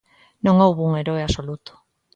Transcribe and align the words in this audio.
Non 0.45 0.55
houbo 0.63 0.81
un 0.89 0.93
heroe 0.99 1.21
absoluto. 1.27 1.71